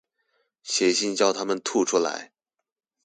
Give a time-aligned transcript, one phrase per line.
[0.63, 2.31] 寫信叫他們吐出來